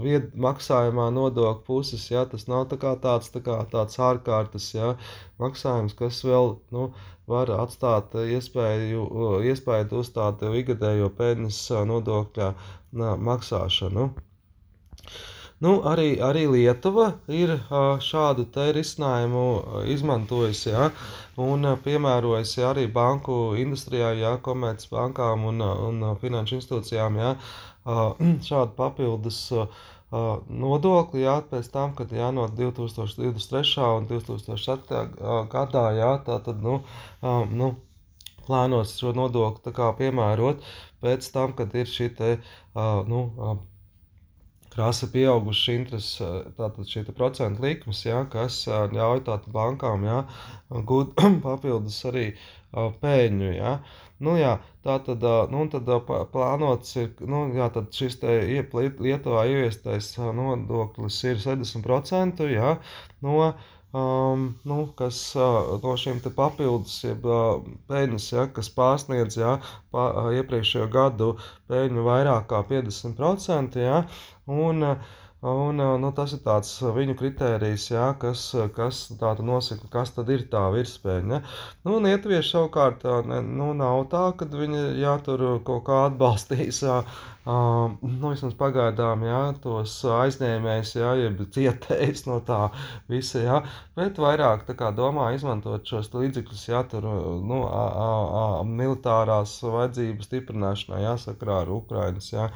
vied 0.00 0.32
maksājumā 0.46 1.10
nodokļu 1.14 1.66
puses, 1.66 2.08
jā, 2.10 2.24
tas 2.32 2.48
nav 2.50 2.66
tā 2.72 2.80
kā 2.82 2.96
tāds, 3.04 3.30
tā 3.34 3.42
kā 3.46 3.60
tāds 3.70 4.00
ārkārtas, 4.10 4.70
jā, 4.74 4.94
maksājums, 5.42 5.94
kas 5.98 6.22
vēl, 6.26 6.56
nu, 6.74 6.90
var 7.30 7.52
atstāt 7.60 8.16
iespēju, 8.24 9.04
iespēju 9.52 10.00
uz 10.02 10.10
tādu 10.16 10.54
ikgadējo 10.62 11.12
peļņas 11.20 11.60
nodokļa 11.92 12.50
maksāšanu. 13.30 14.10
Nu, 15.60 15.74
arī, 15.84 16.14
arī 16.24 16.46
Lietuva 16.48 17.06
ir 17.28 17.50
šādu 18.00 18.46
risinājumu 18.76 19.42
izmantojusi, 19.92 20.70
ja, 20.72 20.86
un 21.36 21.68
piemērojusi 21.84 22.64
arī 22.64 22.86
banku 22.88 23.36
industrijā, 23.60 24.14
ja, 24.16 24.30
komercbankām 24.46 25.44
un, 25.50 25.60
un 25.60 26.06
finanšu 26.22 26.56
institūcijām, 26.60 27.20
ja, 27.20 27.34
šādu 28.48 28.72
papildus 28.78 29.42
nodokli, 30.64 31.26
jā, 31.26 31.36
pēc 31.52 31.68
tam, 31.74 31.92
kad 31.98 32.12
jā, 32.16 32.30
no 32.32 32.48
2023. 32.48 33.84
un 34.00 34.08
2007. 34.08 35.12
gadā, 35.52 35.84
jā, 35.98 36.12
tā 36.24 36.40
tad, 36.46 36.64
nu, 36.64 36.80
nu, 37.52 37.74
plānos 38.46 38.96
šo 38.98 39.12
nodokli 39.12 39.68
tā 39.68 39.74
kā 39.76 39.92
piemērot. 39.98 40.64
Pēc 41.04 41.28
tam, 41.36 41.52
kad 41.56 41.76
ir 41.76 41.88
šī 41.88 42.08
te, 42.16 42.32
nu, 43.12 43.20
krāsa 44.74 45.08
pieaugušas 45.12 45.74
intereses, 45.74 46.44
tātad 46.58 46.88
šī 46.90 47.04
procentu 47.16 47.64
likmes, 47.66 48.04
ja, 48.06 48.22
kas 48.32 48.62
ļauj 48.68 49.24
tātad 49.26 49.50
bankām 49.54 50.06
ja, 50.06 50.20
gūt 50.70 51.16
papildus 51.46 51.98
arī 52.10 52.26
pēļņu. 53.02 53.50
Ja. 53.56 53.74
Nu, 54.20 54.34
jā, 54.36 54.58
tā 54.84 54.98
tad, 55.04 55.24
nu, 55.52 55.64
tad 55.72 55.88
plānots 56.32 56.96
ir, 57.00 57.10
nu, 57.24 57.46
jā, 57.56 57.70
tad 57.72 57.88
šis 57.96 58.18
te 58.20 58.36
Lietuvā 58.76 59.46
ieviestais 59.48 60.12
nodoklis 60.36 61.22
ir 61.24 61.40
70%, 61.40 62.44
jā, 62.52 62.74
no 63.24 63.38
um, 63.92 64.54
nu, 64.62 64.80
kas 64.96 65.20
uh, 65.36 65.78
no 65.82 65.94
šiem 65.98 66.20
papildus, 66.36 66.98
jeb 67.04 67.24
uh, 67.26 67.62
peļņas, 67.90 68.26
ja, 68.34 68.44
kas 68.56 68.70
pārsniedz 68.76 69.38
ja, 69.40 69.56
pa, 69.94 70.10
uh, 70.10 70.28
iepriekšējo 70.38 70.90
gadu 70.92 71.32
peļņu 71.70 72.04
vairāk 72.06 72.46
kā 72.52 72.62
50%, 72.68 73.80
ja, 73.82 74.04
un, 74.46 74.86
un 75.54 75.82
nu, 76.04 76.12
tas 76.14 76.36
ir 76.36 76.42
tāds 76.44 76.70
viņu 76.98 77.16
kritērijs, 77.18 77.88
ja, 77.94 78.12
kas, 78.20 78.44
kas 78.76 79.02
nosaka, 79.42 79.90
kas 79.90 80.14
tad 80.14 80.30
ir 80.30 80.46
tā 80.52 80.66
virspeļņa. 80.74 81.42
Nu, 81.86 81.98
un 81.98 82.10
ietuvieši 82.12 82.54
savukārt 82.54 83.06
ne, 83.26 83.42
nu, 83.42 83.72
nav 83.74 84.06
tā, 84.12 84.28
ka 84.36 84.46
viņi 84.52 84.86
jā, 85.02 85.18
tur 85.26 85.46
kaut 85.66 85.86
kā 85.90 86.04
atbalstīs. 86.10 86.84
Uh, 86.86 87.20
Uh, 87.40 87.94
nu, 88.04 88.30
vismaz 88.34 88.52
pagaidām, 88.52 89.22
jā, 89.24 89.38
tos 89.64 89.94
aizņēmējs, 90.12 90.90
jā, 91.00 91.12
jeb 91.22 91.38
cietējs 91.54 92.26
no 92.28 92.36
tā 92.44 92.66
visa, 93.08 93.40
jā, 93.40 93.60
bet 93.96 94.20
vairāk 94.20 94.66
tā 94.68 94.76
kā 94.76 94.90
domā 94.92 95.30
izmantot 95.32 95.88
šos 95.88 96.12
līdzekļus, 96.12 96.66
jā, 96.68 96.82
tur, 96.92 97.08
nu, 97.40 97.62
a, 97.64 97.86
a, 97.88 98.10
a, 98.42 98.44
militārās 98.68 99.56
vajadzības 99.64 100.28
stiprināšanai, 100.28 101.00
jā, 101.06 101.16
sakrā 101.24 101.62
ar 101.64 101.72
Ukrainas, 101.78 102.28
jā, 102.34 102.50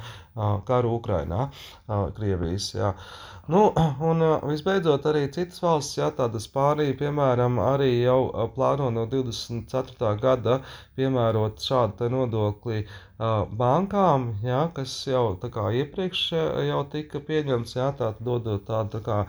karu 0.69 0.93
Ukrainā, 0.99 1.49
Krievijas, 2.19 2.69
jā. 2.77 2.93
Nu, 3.47 3.59
un 4.09 4.23
visbeidzot 4.49 5.03
arī 5.09 5.27
citas 5.33 5.61
valsts, 5.61 5.99
jā, 5.99 6.07
tāda 6.19 6.39
Spānija, 6.41 6.95
piemēram, 6.97 7.59
arī 7.61 7.89
jau 8.01 8.47
plāno 8.55 8.87
no 8.95 9.03
24. 9.11 10.13
gada 10.23 10.55
piemērot 10.97 11.61
šādu 11.61 12.09
nodokli 12.09 12.79
bankām, 13.61 14.25
jā, 14.43 14.63
kas 14.79 14.95
jau 15.07 15.37
iepriekš 15.81 16.23
jau 16.71 16.81
tika 16.95 17.21
pieņemts, 17.29 17.75
jā, 17.77 17.91
tā 18.01 18.09
dodot 18.19 18.65
tādu, 18.65 18.97
tā 18.97 19.03
kā, 19.05 19.19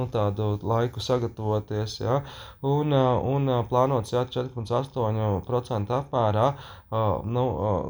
nu, 0.00 0.08
tādu 0.12 0.50
laiku 0.66 1.02
sagatavoties, 1.04 1.98
jā, 2.00 2.20
un, 2.66 2.94
un 3.34 3.54
plānots, 3.70 4.14
jā, 4.14 4.24
4,8% 4.32 5.96
apmērā, 6.00 6.46
nu, 7.36 7.44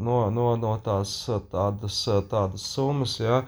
no, 0.07 0.17
no, 0.35 0.47
no 0.61 0.73
tās 0.85 1.15
tādas, 1.53 2.01
tādas 2.33 2.67
summas, 2.75 3.17
jā, 3.23 3.45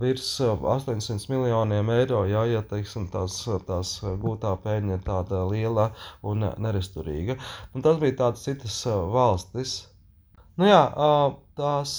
virs 0.00 0.28
800 0.44 1.28
miljoniem 1.32 1.90
eiro, 1.96 2.22
jā, 2.28 2.44
ja, 2.52 2.62
teiksim, 2.68 3.08
tās, 3.12 3.40
tās 3.68 3.96
gūtā 4.22 4.54
peļņa 4.64 4.98
ir 4.98 5.02
tāda 5.08 5.42
liela 5.50 5.90
un 6.22 6.46
neresturīga. 6.58 7.40
Un 7.74 7.84
tas 7.84 7.98
bija 8.02 8.20
tāds 8.24 8.46
citas 8.46 8.78
valstis. 8.86 9.82
Nu 10.60 10.68
jā, 10.68 10.82
tās, 11.58 11.92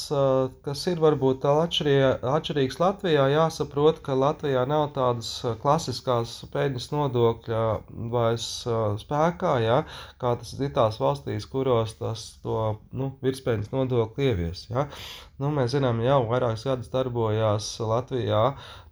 kas 0.65 0.81
ir 0.91 1.01
varbūt 1.03 1.41
tā 1.43 1.53
atšķirīgas 1.63 2.79
Latvijā, 2.81 3.25
jāsaprot, 3.33 4.01
ka 4.05 4.17
Latvijā 4.19 4.65
nav 4.69 4.89
tādas 4.97 5.29
klasiskās 5.63 6.33
peļņas 6.53 6.87
nodokļa 6.93 7.63
vairs 8.15 8.49
spēkā, 9.03 9.53
jā, 9.65 9.81
kā 10.21 10.35
tas 10.41 10.53
ir 10.55 10.65
citās 10.65 10.99
valstīs, 11.03 11.47
kuros 11.51 11.95
tas 12.01 12.25
to 12.43 12.75
nu, 12.91 13.13
virspeļņas 13.25 13.71
nodokli 13.75 14.31
ievies. 14.31 14.67
Jā. 14.71 14.89
Nu, 15.41 15.51
mēs 15.51 15.73
zinām, 15.75 15.99
jau 16.03 16.21
vairākas 16.29 16.63
gadus 16.67 16.91
darbojās 16.93 17.73
Latvijā 17.83 18.43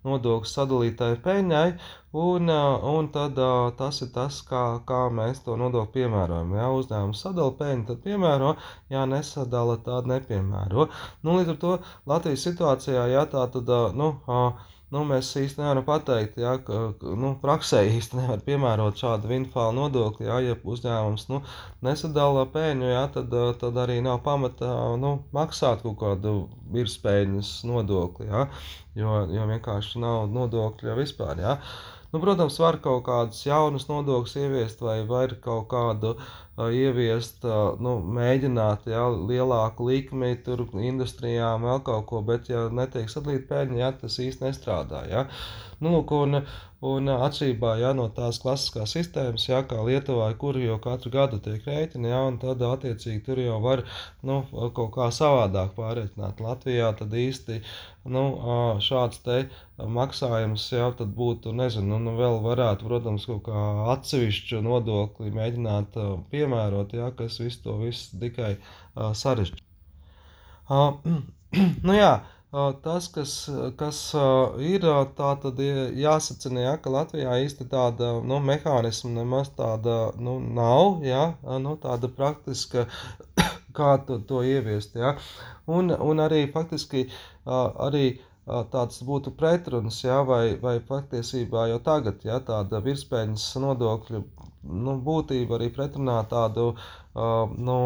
nodokļu 0.03 0.49
sadalītāju 0.51 1.19
peļņai, 1.23 1.67
un, 2.19 2.51
un 2.93 3.07
tad 3.15 3.39
tas 3.79 4.01
ir 4.03 4.09
tas, 4.15 4.41
kā, 4.49 4.63
kā 4.89 5.05
mēs 5.19 5.39
to 5.45 5.55
nodokli 5.59 6.01
piemērojam. 6.01 6.51
Ja 6.59 6.67
uzņēmums 6.75 7.23
sadala 7.25 7.55
peļņu, 7.61 7.87
tad 7.89 8.03
piemēro, 8.03 8.53
ja 8.93 9.05
nesadala, 9.09 9.79
tad 9.87 10.11
nepiemēro. 10.11 10.52
Nu, 11.23 11.39
līdz 11.39 11.55
ar 11.55 11.57
to 11.61 11.73
Latvijas 12.09 12.45
situācijā, 12.47 13.07
ja 13.11 13.25
tā 13.29 13.45
tad, 13.53 13.69
nu, 13.97 14.09
nu, 14.93 15.01
mēs 15.09 15.31
īsti 15.39 15.61
nevaram 15.61 15.85
pateikt, 15.87 16.37
ja, 16.41 16.53
ka 16.65 16.83
nu, 17.19 17.33
praksē 17.41 17.81
īsti 17.89 18.19
nevar 18.19 18.43
piemērot 18.45 18.99
šādu 19.01 19.31
windfall 19.31 19.73
nodokli. 19.77 20.27
Ja, 20.29 20.37
ja 20.43 20.57
uzņēmums 20.57 21.25
nu, 21.31 21.41
nesadala 21.85 22.45
peļņu, 22.53 22.91
ja, 22.91 23.07
tad, 23.15 23.33
tad 23.63 23.81
arī 23.85 23.99
nav 24.05 24.21
pamata 24.27 24.69
nu, 25.01 25.15
maksāt 25.35 25.81
kaut 25.85 25.97
kādu 26.03 26.35
virspēļņas 26.75 27.55
nodokli, 27.69 28.29
ja, 28.29 28.47
jo, 28.99 29.17
jo 29.33 29.49
vienkārši 29.55 30.03
nav 30.03 30.29
nodokļa 30.37 31.01
vispār. 31.01 31.41
Ja. 31.41 31.57
Nu, 32.13 32.19
protams, 32.21 32.59
var 32.61 32.77
kaut 32.77 33.07
kādus 33.07 33.39
jaunus 33.47 33.87
nodokļus 33.89 34.35
ieviest 34.37 34.83
vai 34.85 34.99
var 35.09 35.31
kaut 35.41 35.65
kādu 35.71 36.11
uh, 36.13 36.67
ieviest, 36.69 37.41
nu, 37.81 37.95
mēģināt, 38.17 38.85
ja 38.93 39.07
lielāku 39.09 39.87
likmi 39.89 40.29
tur 40.45 40.61
industrijām, 40.77 41.65
vēl 41.65 41.81
kaut 41.87 42.05
ko, 42.11 42.21
bet, 42.27 42.51
ja 42.53 42.67
netiek 42.69 43.09
sadalīta 43.09 43.49
peļņa, 43.49 43.79
ja, 43.81 43.89
tas 43.97 44.19
īsti 44.21 44.45
nestrādā. 44.45 45.01
Ja. 45.09 45.25
Nu, 45.83 45.91
lūk, 45.97 46.11
un, 46.15 46.39
un 46.87 47.09
atšķirībā 47.11 47.73
ja, 47.81 47.89
no 47.97 48.05
tās 48.15 48.37
klasiskās 48.43 48.93
sistēmas, 48.95 49.47
ja, 49.49 49.59
kā 49.67 49.81
Lietuvā, 49.83 50.29
kur 50.39 50.57
jau 50.61 50.77
katru 50.83 51.11
gadu 51.13 51.39
tiek 51.43 51.65
rēķini, 51.67 52.09
ja, 52.11 52.21
un 52.29 52.37
tad 52.41 52.63
attiecīgi 52.67 53.23
tur 53.25 53.41
jau 53.43 53.57
var 53.63 53.83
nu, 54.29 54.39
kaut 54.77 54.93
kā 54.95 55.09
savādāk 55.15 55.73
pārreikināt. 55.77 56.39
Latvijā 56.43 56.93
tad 56.99 57.15
īsti 57.23 57.59
nu, 58.15 58.23
šāds 58.87 59.19
te 59.27 59.39
maksājums 59.97 60.69
jau 60.71 60.89
tad 61.01 61.11
būtu, 61.17 61.51
nezinu, 61.59 61.99
nu, 62.05 62.15
vēl 62.19 62.39
varētu, 62.47 62.87
protams, 62.87 63.27
kaut 63.29 63.43
kā 63.49 63.67
atsevišķu 63.97 64.63
nodokli 64.63 65.35
mēģināt 65.35 65.99
piemērot, 66.31 66.95
ja, 66.99 67.11
kas 67.17 67.41
visu 67.43 67.63
to 67.67 67.77
visu 67.83 68.23
tikai 68.23 68.55
sarežģīja. 68.95 69.67
Uh, 70.73 70.95
nu 71.83 71.93
jā, 71.93 72.11
tas, 72.83 73.07
kas, 73.13 73.33
kas 73.77 73.99
ir, 74.61 74.85
tā 75.17 75.29
tad 75.41 75.61
jāsacina, 75.61 76.65
ja, 76.67 76.73
ka 76.81 76.93
Latvijā 76.93 77.37
īsti 77.45 77.65
tāda 77.71 78.11
nu, 78.21 78.37
mehānisma 78.49 79.13
nemaz 79.15 79.49
tāda 79.57 79.97
nu, 80.21 80.37
nav, 80.39 81.01
ja, 81.05 81.23
nu, 81.63 81.73
tāda 81.81 82.11
praktiska, 82.19 82.85
kā 83.77 83.95
to, 84.07 84.19
to 84.29 84.43
ieviest. 84.45 84.93
Ja. 84.99 85.15
Un, 85.65 85.89
un 85.91 86.21
arī 86.21 86.45
faktiski 86.53 87.07
arī 87.45 88.05
tāds 88.75 89.01
būtu 89.07 89.33
pretruns, 89.39 90.03
ja, 90.03 90.21
vai, 90.27 90.55
vai 90.61 90.77
patiesībā 90.83 91.67
jau 91.71 91.79
tagad 91.83 92.25
ja, 92.27 92.37
tāda 92.43 92.83
virspēļņas 92.83 93.47
nodokļu 93.63 94.23
nu, 94.63 94.95
būtība 95.07 95.57
arī 95.57 95.69
pretrunā 95.75 96.19
tādu 96.31 96.69
uh, 96.73 97.51
nu, 97.57 97.77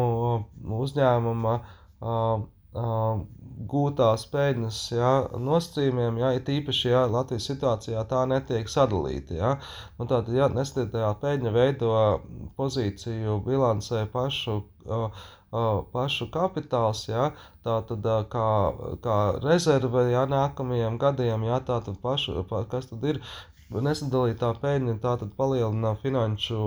uzņēmuma 0.82 1.54
uh, 1.58 2.42
uh, 2.82 3.22
gūtās 3.72 4.26
peļņas 4.32 4.80
ja, 4.94 5.12
nosacījumiem, 5.34 6.20
ja 6.22 6.32
it 6.36 6.50
īpaši 6.52 6.92
ja, 6.92 7.06
Latvijas 7.10 7.48
situācijā 7.50 8.04
tā 8.10 8.22
netiek 8.30 8.70
sadalīta. 8.70 9.38
Ja. 9.38 9.54
Nu, 9.98 10.06
tātad, 10.06 10.30
ja 10.36 10.50
nestatījā 10.52 11.10
peļņa 11.22 11.54
veido 11.54 11.94
pozīciju 12.60 13.40
bilancē 13.46 14.06
pašu. 14.12 14.62
Uh, 14.88 15.26
pašu 15.92 16.26
kapitāls, 16.28 17.06
ja, 17.08 17.30
tā 17.64 17.78
tad 17.88 18.04
kā, 18.28 18.48
kā 19.00 19.16
rezerve, 19.40 20.10
ja 20.12 20.26
nākamajiem 20.28 20.98
gadiem, 21.00 21.46
ja 21.48 21.60
tā 21.64 21.80
tad 21.84 21.96
pašu, 22.02 22.44
kas 22.68 22.90
tad 22.90 23.04
ir 23.08 23.20
nesadalītā 23.68 24.48
peļņa 24.62 24.94
tātad 25.02 25.32
palielina 25.36 25.92
finanšu, 26.00 26.58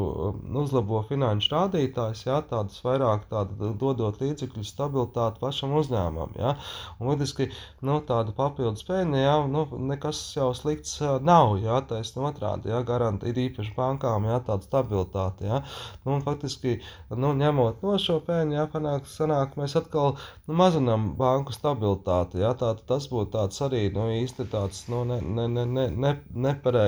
uzlabo 0.61 1.01
finanšu 1.09 1.49
rādītājus, 1.55 2.23
jā, 2.27 2.37
tādas 2.49 2.77
vairāk 2.85 3.25
tāda 3.31 3.71
dodot 3.81 4.21
līdzekļu 4.21 4.65
stabilitāti 4.67 5.41
pašam 5.41 5.73
uzņēmumam, 5.79 6.35
jā. 6.37 6.53
Un 6.99 7.09
faktiski, 7.09 7.49
nu, 7.87 7.97
tāda 8.05 8.35
papildus 8.37 8.85
peļņa, 8.85 9.23
jā, 9.23 9.33
nu, 9.49 9.65
nekas 9.89 10.21
jau 10.37 10.51
slikts 10.57 10.99
nav, 11.25 11.55
jā, 11.63 11.79
taisn 11.89 12.21
otrādi, 12.29 12.69
jā, 12.73 12.83
garanti 12.85 13.31
ir 13.31 13.41
īpaši 13.47 13.73
bankām, 13.77 14.29
jā, 14.29 14.37
tāda 14.45 14.69
stabilitāte, 14.69 15.49
jā. 15.49 15.63
Nu, 16.05 16.19
un 16.19 16.25
faktiski, 16.25 16.77
nu, 17.09 17.33
ņemot 17.41 17.81
no 17.85 17.97
šo 18.01 18.19
peļņu, 18.27 18.57
jā, 18.59 18.67
panāk, 18.75 19.09
sanāk, 19.09 19.57
mēs 19.57 19.77
atkal, 19.79 20.19
nu, 20.45 20.57
mazinām 20.61 21.11
banku 21.17 21.55
stabilitāti, 21.57 22.43
jā, 22.45 22.53
tā, 22.61 22.75
tas 22.87 23.09
būtu 23.09 23.33
tāds 23.39 23.65
arī, 23.65 23.87
nu, 23.95 24.05
īsti 24.21 24.47
tāds, 24.53 24.85
nu, 24.91 25.01
ne, 25.09 25.17
ne, 25.21 25.49
ne, 25.49 25.65
ne, 25.65 25.89
ne, 25.89 26.15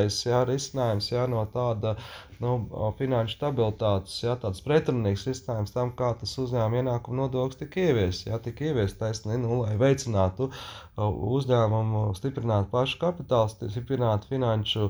nepareizs, 0.03 0.25
jā, 0.25 0.43
risinājums, 0.47 1.11
jā, 1.11 1.27
no 1.27 1.45
tāda, 1.53 1.95
nu, 2.41 2.67
finanšu 2.97 3.37
stabilitātes, 3.37 4.23
jā, 4.23 4.35
tāds 4.39 4.61
pretrunīgs 4.61 5.25
risinājums 5.27 5.71
tam, 5.73 5.91
kā 5.95 6.13
tas 6.19 6.37
uzņēmuma 6.37 6.81
ienākuma 6.81 7.23
nodoklis 7.23 7.59
tika 7.59 7.79
ieviests, 7.79 8.27
jā, 8.27 8.39
tika 8.43 8.65
ieviests 8.65 8.99
taisni, 8.99 9.37
nu, 9.37 9.61
lai 9.61 9.77
veicinātu 9.77 10.49
uzņēmumu, 10.97 12.03
stiprinātu 12.17 12.69
pašu 12.73 12.99
kapitālu, 12.99 13.49
stiprinātu 13.71 14.27
finanšu 14.29 14.89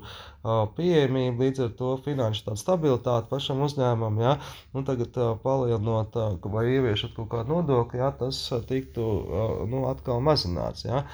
pieejamību, 0.77 1.43
līdz 1.43 1.63
ar 1.67 1.71
to 1.77 1.93
finanšu 2.05 2.57
stabilitāti 2.57 3.29
pašam 3.29 3.61
uzņēmumam, 3.67 4.19
jā, 4.23 4.35
nu, 4.73 4.83
tagad 4.87 5.21
palielinot 5.45 6.17
vai 6.43 6.67
ieviešot 6.73 7.15
kaut 7.19 7.31
kādu 7.35 7.57
nodokli, 7.59 8.01
jā, 8.01 8.11
tas 8.17 8.41
tiktu, 8.69 9.07
nu, 9.69 9.85
atkal 9.93 10.23
mazināts, 10.25 10.87
jā. 10.89 11.05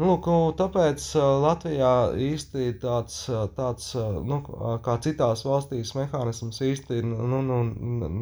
Nu, 0.00 0.06
lūk, 0.08 0.26
tāpēc 0.56 1.02
Latvijā 1.44 1.90
īsti 2.24 2.70
tāds, 2.80 3.18
tāds 3.52 3.90
nu, 4.24 4.38
kā 4.80 4.94
citās 5.04 5.42
valstīs, 5.44 5.90
mehānisms 5.92 6.62
īsti 6.64 7.02
nu, 7.04 7.42
nu, 7.44 7.58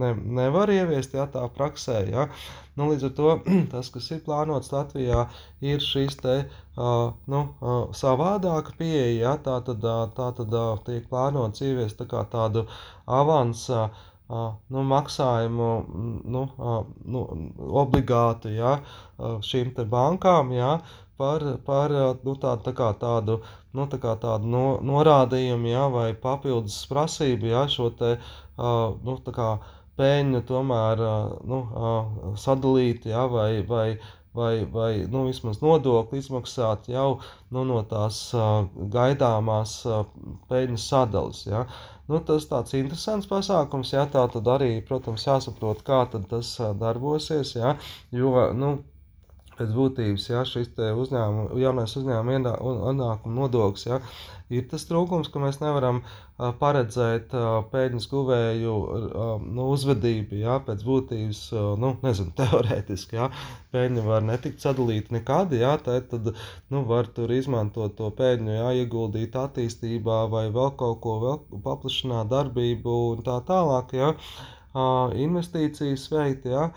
ne, 0.00 0.08
nevar 0.40 0.72
ieviest 0.74 1.14
jā, 1.14 1.28
tā 1.30 1.44
praksē. 1.54 2.00
Jā. 2.10 2.26
Nu, 2.74 2.90
līdz 2.90 3.06
ar 3.06 3.14
to 3.20 3.36
tas, 3.76 3.92
kas 3.94 4.10
ir 4.10 4.24
plānots 4.26 4.74
Latvijā, 4.74 5.28
ir 5.62 5.86
šīs 5.86 6.18
te, 6.18 6.36
nu, 7.30 7.46
savādāka 8.02 8.74
pieeja. 8.82 9.14
Jā, 9.22 9.38
tā 9.46 9.62
tad, 9.70 9.88
tā 10.18 10.30
tad 10.42 10.60
tiek 10.90 11.06
plānots 11.06 11.62
ieviest 11.62 12.02
tā 12.02 12.26
tādu 12.34 12.66
avansu. 13.06 13.86
Uh, 14.28 14.50
nu, 14.68 14.82
maksājumu 14.84 15.66
nu, 16.28 16.42
uh, 16.60 16.80
nu, 17.08 17.22
obligāti 17.80 18.58
ja, 18.58 18.74
šīm 19.16 19.70
bankām, 19.88 20.52
ja, 20.52 20.74
par, 21.18 21.44
par 21.66 21.94
nu, 22.24 22.34
tādu, 22.38 22.62
tā 22.68 22.74
kā 22.78 22.92
tādu, 23.00 23.40
nu, 23.74 23.86
tā 23.90 23.98
kā 24.02 24.14
tādu 24.22 24.50
no, 24.52 24.66
norādījumu, 24.90 25.70
ja, 25.72 25.88
vai 25.92 26.12
papildus 26.26 26.78
prasību, 26.90 27.50
ja, 27.52 27.64
šo 27.70 27.90
te, 27.98 28.14
uh, 28.18 28.94
nu, 29.04 29.18
tā 29.26 29.34
kā 29.34 29.48
peļņu 29.98 30.44
tomēr, 30.48 31.02
uh, 31.02 31.34
nu, 31.50 31.60
uh, 31.66 32.38
sadalīt, 32.38 33.08
ja, 33.10 33.26
vai, 33.30 33.50
vai, 33.66 33.88
vai, 34.38 34.52
vai, 34.72 34.90
nu, 35.10 35.24
vismaz 35.26 35.58
nodokli 35.64 36.22
izmaksāt 36.22 36.90
jau, 36.92 37.08
nu, 37.54 37.64
no 37.66 37.82
tās 37.90 38.20
uh, 38.38 38.68
gaidāmās 38.94 39.78
uh, 39.88 40.04
peļņas 40.50 40.90
sadalas, 40.94 41.46
ja. 41.50 41.64
Nu, 42.08 42.22
tas 42.24 42.46
tāds 42.48 42.72
interesants 42.78 43.28
pasākums, 43.28 43.90
ja, 43.92 44.06
tā 44.08 44.22
tad 44.32 44.46
arī, 44.48 44.70
protams, 44.86 45.26
jāsaprot, 45.28 45.82
kā 45.84 46.06
tas 46.14 46.54
darbosies, 46.80 47.52
ja, 47.58 47.74
jo, 48.14 48.30
nu, 48.56 48.78
pēc 49.58 49.74
būtības, 49.74 50.24
ja 50.30 50.42
šis 50.48 50.70
uzņēmuma, 50.78 51.58
jaunais 51.60 51.94
uzņēmuma 51.98 52.36
ienākuma 52.38 53.34
nodoklis, 53.34 53.86
ja, 53.88 53.98
ir 54.54 54.64
tas 54.70 54.86
trūkums, 54.88 55.28
ka 55.32 55.42
mēs 55.42 55.60
nevaram 55.60 56.00
uh, 56.02 56.52
paredzēt 56.60 57.34
uh, 57.36 57.60
pēļņas 57.72 58.08
guvēju 58.12 58.74
uh, 58.74 59.30
nu, 59.44 59.68
uzvedību, 59.74 60.38
ja, 60.42 60.58
pēc 60.64 60.84
būtības, 60.88 61.42
nu, 61.82 61.94
nezinu, 62.06 62.34
teorētiski, 62.40 63.18
ja, 63.20 63.30
pēļņa 63.74 64.04
var 64.08 64.26
netikt 64.28 64.64
sadalīta 64.64 65.18
nekad, 65.18 65.56
ja, 65.58 65.76
tad, 65.84 66.10
tad, 66.12 66.32
nu, 66.72 66.84
var 66.88 67.10
tur 67.14 67.32
izmantot 67.34 67.96
to 67.98 68.12
pēļņu, 68.20 68.54
ja, 68.58 68.68
ieguldīt 68.82 69.36
attīstībā 69.38 70.22
vai 70.32 70.46
vēl 70.54 70.76
kaut 70.80 71.02
ko, 71.04 71.18
vēl 71.24 71.42
paplašināt 71.66 72.30
darbību 72.32 73.00
un 73.14 73.26
tā 73.26 73.40
tālāk, 73.48 73.98
ja, 73.98 74.14
investīcijas 75.18 76.06
veikt, 76.12 76.46
ja, 76.46 76.68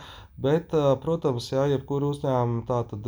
Bet, 0.42 0.72
protams, 1.04 1.52
jā, 1.52 1.68
jebkuru 1.70 2.08
uzņēmumu 2.16 2.64
tā 2.66 2.80
tad 2.90 3.08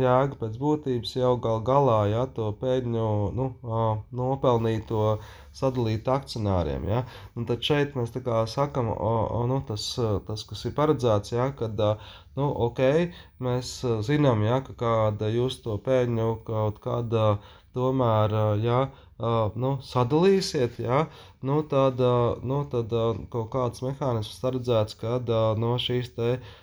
jēga 0.00 0.36
pēc 0.42 0.58
būtības 0.60 1.14
jau 1.16 1.30
gal 1.46 1.62
galā, 1.64 2.00
jā, 2.10 2.24
to 2.36 2.50
peļņu, 2.60 3.06
nu, 3.38 3.46
nopelnīto 4.20 5.06
sadalīt 5.56 6.10
akcionāriem, 6.12 6.84
jā. 6.90 7.00
Un 7.32 7.48
tad 7.48 7.64
šeit 7.64 7.96
mēs 7.96 8.12
tā 8.12 8.20
kā 8.26 8.42
sakam, 8.50 8.90
o, 8.92 9.14
o, 9.38 9.40
nu, 9.48 9.62
tas, 9.70 9.88
tas, 10.28 10.44
kas 10.50 10.66
ir 10.68 10.74
paredzēts, 10.76 11.32
jā, 11.38 11.48
kad, 11.62 11.80
nu, 12.36 12.50
ok, 12.68 12.84
mēs 13.46 13.78
zinām, 14.10 14.44
jā, 14.44 14.60
ka 14.68 14.76
kāda 14.84 15.32
jūs 15.32 15.62
to 15.64 15.78
peļņu 15.86 16.28
kaut 16.50 16.82
kāda 16.84 17.38
tomēr, 17.76 18.36
jā, 18.64 18.82
nu, 19.64 19.72
sadalīsiet, 19.84 20.76
jā, 20.84 21.06
nu, 21.44 21.62
tad, 21.72 22.04
nu, 22.44 22.60
tad 22.72 22.92
kaut 23.32 23.50
kāds 23.56 23.84
mehānisms 23.84 24.44
paredzēts, 24.44 25.00
kad 25.00 25.32
no 25.60 25.74
šīs 25.80 26.12
te 26.16 26.30
uh, 26.36 26.54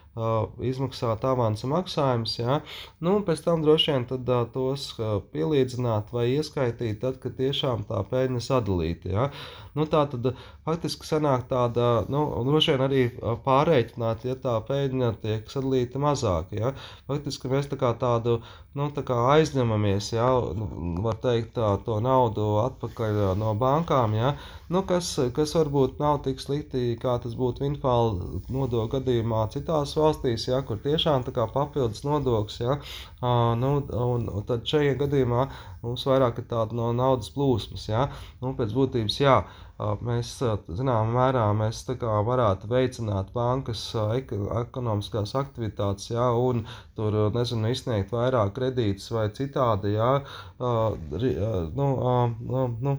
izmaksāt 0.61 1.23
avansa 1.25 1.67
maksājumus, 1.69 2.35
ja? 2.37 2.59
nu, 3.01 3.15
un 3.17 3.23
pēc 3.25 3.41
tam 3.45 3.63
droši 3.65 3.95
vien 3.95 4.03
tad, 4.11 4.29
uh, 4.29 4.43
tos 4.53 4.91
uh, 4.99 5.15
pielīdzināt 5.33 6.13
vai 6.13 6.27
ieskaitīt, 6.35 6.99
tad, 7.01 7.17
kad 7.23 7.33
tiešām 7.39 7.87
tā 7.89 8.03
peļņa 8.11 8.43
sadalīta. 8.45 9.09
Ja? 9.09 9.29
Nu, 9.73 9.87
tā 9.89 10.03
tad 10.09 10.27
faktiski 10.67 11.07
sanāk 11.07 11.47
tāda, 11.49 12.05
nu, 12.13 12.21
droši 12.45 12.75
vien 12.75 12.83
arī 12.85 13.03
pārreikināt, 13.45 14.25
ja 14.27 14.35
tā 14.39 14.59
peļņa 14.67 15.09
tiek 15.23 15.49
sadalīta 15.49 16.01
mazāk. 16.01 16.53
Ja? 16.59 16.73
Faktiski 17.09 17.49
mēs 17.49 17.71
tā 17.71 17.79
kā 17.81 17.89
tādu, 17.97 18.37
nu, 18.77 18.89
tā 18.93 19.01
kā 19.07 19.17
aizņemamies, 19.33 20.11
ja, 20.13 20.27
var 21.07 21.17
teikt, 21.23 21.55
tā, 21.57 21.71
to 21.87 21.97
naudu 22.05 22.45
atpakaļ 22.67 23.23
no 23.41 23.55
bankām, 23.57 24.13
ja? 24.19 24.35
nu, 24.69 24.83
kas, 24.89 25.15
kas 25.33 25.55
varbūt 25.57 25.97
nav 26.03 26.21
tik 26.27 26.41
slikti, 26.43 26.93
kā 27.01 27.17
tas 27.25 27.33
būtu 27.39 27.65
Winfāla 27.65 28.41
nodokļu 28.53 28.91
gadījumā 28.93 29.47
citās 29.53 29.97
valstīs, 29.97 30.47
ja, 30.51 30.61
kur 30.67 30.81
tiešām 30.85 31.25
tā 31.25 31.33
kā 31.33 31.49
papildus 31.49 32.05
nodoklis, 32.05 32.61
ja, 32.61 32.77
uh, 32.77 33.53
nu, 33.57 33.75
un 34.05 34.29
tad 34.49 34.69
šajā 34.69 34.97
gadījumā 35.01 35.47
mums 35.83 36.05
vairāk 36.07 36.39
ir 36.41 36.47
tāda 36.49 36.77
no 36.77 36.89
naudas 36.95 37.29
plūsmas, 37.35 37.85
ja, 37.89 38.07
nu, 38.41 38.53
pēc 38.57 38.73
būtības, 38.75 39.19
jā, 39.21 39.35
mēs, 40.07 40.33
zināmā 40.79 41.13
mērā, 41.17 41.45
mēs 41.59 41.83
varētu 42.29 42.69
veicināt 42.71 43.31
bankas 43.35 43.85
ekonomiskās 44.63 45.35
aktivitātes, 45.39 46.11
ja, 46.13 46.29
un 46.31 46.65
tur, 46.97 47.19
nezinu, 47.35 47.71
izsniegt 47.73 48.13
vairāk 48.15 48.55
kredītus 48.57 49.11
vai 49.11 49.27
citādi, 49.35 49.95
uh, 49.97 50.37
nu, 50.59 51.89
uh, 51.93 52.37
nu, 52.39 52.67
nu, 52.81 52.97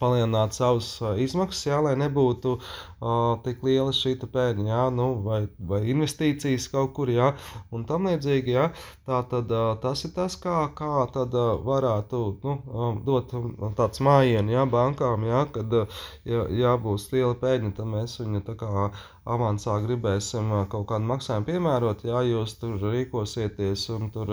palielināt 0.00 0.56
savas 0.56 0.88
izmaksas, 1.20 1.66
jā, 1.68 1.78
lai 1.84 1.94
nebūtu 2.00 2.54
uh, 2.56 3.36
tik 3.44 3.62
liela 3.66 3.92
šī 3.96 4.16
pēļņa, 4.20 4.66
jā, 4.70 4.82
nu, 4.96 5.08
vai, 5.26 5.40
vai 5.72 5.82
investīcijas 5.92 6.68
kaut 6.72 6.94
kur, 6.96 7.12
jā, 7.12 7.32
un 7.74 7.84
tam 7.88 8.08
līdzīgi, 8.10 8.56
jā, 8.56 8.70
tā 9.08 9.22
tad 9.30 9.52
uh, 9.54 9.74
tas 9.82 10.04
ir 10.08 10.14
tas, 10.16 10.36
kā, 10.40 10.56
kā 10.76 11.06
tad 11.14 11.36
uh, 11.36 11.52
varētu, 11.66 12.22
nu, 12.44 12.56
um, 12.72 13.00
dot 13.06 13.34
tāds 13.78 14.02
mājienu, 14.04 14.56
jā, 14.56 14.66
bankām, 14.70 15.28
jā, 15.28 15.44
kad, 15.54 15.78
ja, 16.28 16.44
ja 16.62 16.76
būs 16.80 17.10
liela 17.14 17.36
pēļņa, 17.40 17.74
tad 17.78 17.92
mēs 17.94 18.18
viņu 18.22 18.44
tā 18.48 18.56
kā 18.60 18.90
avansā 19.28 19.76
gribēsim 19.84 20.52
kaut 20.72 20.86
kādu 20.88 21.08
maksājumu 21.10 21.46
piemērot, 21.50 22.04
ja 22.08 22.22
jūs 22.24 22.54
tur 22.60 22.78
rīkosieties 22.80 23.86
un 23.94 24.08
tur 24.14 24.32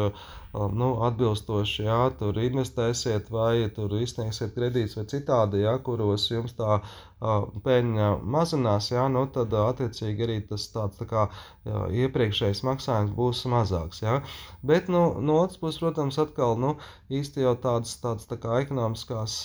nu, 0.79 0.89
atbilstoši, 1.07 1.83
jā, 1.89 1.99
tur 2.19 2.39
investēsiet 2.41 3.31
vai 3.33 3.67
tur 3.75 3.97
izsniegsiet 3.99 4.55
kredītus 4.55 4.97
vai 4.99 5.05
citādi, 5.11 5.63
jā, 5.65 5.75
kuros 5.83 6.29
jums 6.31 6.55
tā 6.57 6.79
peļņa 7.17 8.07
mazinās, 8.21 8.91
jā, 8.91 9.07
nu, 9.09 9.23
tad 9.33 9.53
attiecīgi 9.57 10.25
arī 10.25 10.37
tas 10.45 10.67
tāds 10.69 10.99
tā 10.99 11.07
kā 11.09 11.23
iepriekšējais 11.65 12.61
maksājums 12.67 13.15
būs 13.17 13.41
mazāks. 13.49 14.03
Jā. 14.03 14.19
Bet 14.67 14.91
nu, 14.93 15.01
no 15.25 15.39
otras 15.41 15.57
puses, 15.57 15.79
protams, 15.81 16.19
atkal 16.21 16.57
nu, 16.61 16.75
īsti 17.09 17.41
jau 17.41 17.55
tādas, 17.63 17.95
tādas 18.03 18.29
tā 18.29 18.37
kā 18.41 18.59
ekonomiskās 18.61 19.39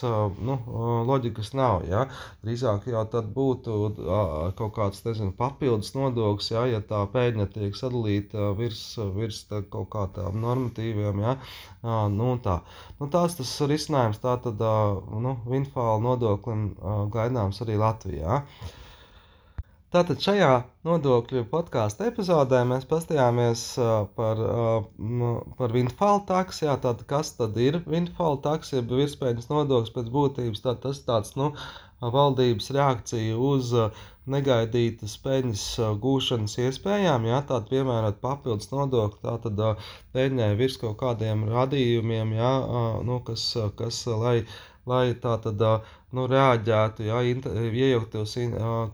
nu, 0.45 0.59
loģikas 1.09 1.55
nav. 1.57 1.87
Jā. 1.89 2.05
Drīzāk 2.45 2.91
jau 2.93 3.07
tad 3.09 3.33
būtu 3.33 3.79
kaut 4.59 4.77
kāds 4.77 5.01
nezinu, 5.07 5.33
papildus 5.39 5.95
nodoklis, 5.97 6.53
jā, 6.53 6.67
ja 6.75 6.83
tā 6.85 7.03
peļņa 7.15 7.49
tiek 7.57 7.79
sadalīta 7.79 8.53
virs, 8.59 8.85
virs 9.17 9.45
tā, 9.49 9.63
kaut 9.73 9.89
kā 9.95 10.07
tādām 10.13 10.43
normatīviem. 10.45 11.25
Jā. 11.25 11.39
Nu, 12.13 12.37
tā. 12.45 12.61
nu, 13.01 13.09
tās 13.11 13.35
tas 13.41 13.57
risinājums 13.67 14.21
tā 14.23 14.37
tad 14.45 14.61
nu, 15.25 15.35
Winfāla 15.49 15.99
nodoklim 16.05 16.69
gaidāms 17.11 17.62
arī 17.65 17.79
Latvijā. 17.81 18.41
Tātad 19.93 20.23
šajā 20.25 20.53
nodokļu 20.89 21.43
podkāstu 21.51 22.07
epizodē 22.09 22.63
mēs 22.65 22.87
paskatījāmies 22.89 23.65
par, 24.17 24.39
par 25.59 25.75
windfall 25.77 26.23
taksi. 26.31 26.65
Jā, 26.65 26.79
tātad, 26.81 27.05
kas 27.11 27.35
tad 27.37 27.59
ir 27.61 27.83
windfall 27.85 28.41
taksi, 28.47 28.79
jeb 28.79 28.95
virspējas 28.97 29.51
nodoklis 29.53 29.93
pēc 29.93 30.09
būtības? 30.15 30.65
Tā, 30.65 30.75
tas 30.87 31.03
tāds, 31.05 31.35
nu, 31.37 31.51
valdības 32.01 32.73
reakcija 32.75 33.37
uz 33.37 33.75
negaidītas 34.31 35.17
peļņas 35.25 35.65
gūšanas 36.03 36.59
iespējām, 36.67 37.27
jā, 37.27 37.41
tātad 37.49 37.71
piemērot 37.73 38.21
papildus 38.23 38.71
nodokli, 38.71 39.23
tātad 39.25 39.63
peļņai 40.15 40.53
virs 40.61 40.79
kaut 40.83 40.99
kādiem 41.01 41.49
radījumiem, 41.51 42.37
jā, 42.39 42.53
nu, 43.09 43.19
kas, 43.27 43.49
kas 43.79 44.05
lai 44.07 44.43
lai 44.87 45.15
tā 45.23 45.37
tad 45.39 45.61
nu, 46.11 46.25
reaģētu, 46.27 47.05
ja 47.07 47.21
iejauktos 47.23 48.35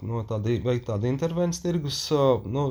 no 0.05 0.21
tāda, 0.29 0.59
veikt 0.65 0.85
tādu 0.91 1.09
intervenciju 1.09 1.65
tirgus, 1.65 2.03
nu, 2.45 2.65